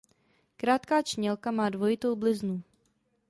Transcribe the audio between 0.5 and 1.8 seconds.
Krátká čnělka má